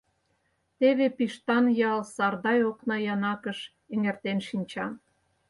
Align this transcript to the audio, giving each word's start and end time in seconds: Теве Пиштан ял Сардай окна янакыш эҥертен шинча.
Теве 0.77 1.07
Пиштан 1.17 1.65
ял 1.91 1.99
Сардай 2.15 2.59
окна 2.69 2.95
янакыш 3.13 3.59
эҥертен 3.93 4.39
шинча. 4.47 4.87